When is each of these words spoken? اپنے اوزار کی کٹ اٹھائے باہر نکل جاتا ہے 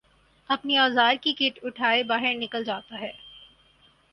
اپنے 0.49 0.77
اوزار 0.77 1.15
کی 1.21 1.33
کٹ 1.33 1.59
اٹھائے 1.63 2.01
باہر 2.03 2.33
نکل 2.35 2.63
جاتا 2.63 2.99
ہے 2.99 3.11